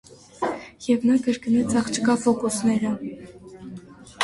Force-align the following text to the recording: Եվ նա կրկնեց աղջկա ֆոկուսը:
Եվ 0.85 1.05
նա 1.09 1.17
կրկնեց 1.27 1.77
աղջկա 1.83 2.17
ֆոկուսը: 2.23 2.81